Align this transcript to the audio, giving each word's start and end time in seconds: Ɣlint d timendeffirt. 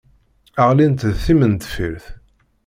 Ɣlint 0.67 1.07
d 1.13 1.17
timendeffirt. 1.23 2.05